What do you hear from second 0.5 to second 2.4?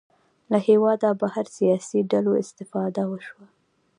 له هېواده بهر سیاسي ډلو